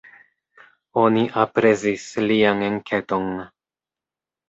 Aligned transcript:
Oni 1.01 1.27
aprezis 1.43 2.09
lian 2.25 2.67
enketon. 2.73 3.33